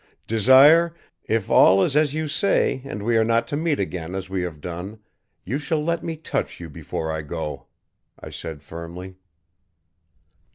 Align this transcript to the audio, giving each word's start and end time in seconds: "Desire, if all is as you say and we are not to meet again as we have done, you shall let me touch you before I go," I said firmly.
"Desire, 0.25 0.95
if 1.25 1.51
all 1.51 1.83
is 1.83 1.95
as 1.95 2.15
you 2.15 2.27
say 2.27 2.81
and 2.85 3.03
we 3.03 3.15
are 3.17 3.23
not 3.23 3.47
to 3.47 3.55
meet 3.55 3.79
again 3.79 4.15
as 4.15 4.31
we 4.31 4.41
have 4.41 4.59
done, 4.59 4.97
you 5.45 5.59
shall 5.59 5.83
let 5.83 6.03
me 6.03 6.17
touch 6.17 6.59
you 6.59 6.71
before 6.71 7.11
I 7.11 7.21
go," 7.21 7.67
I 8.19 8.31
said 8.31 8.63
firmly. 8.63 9.17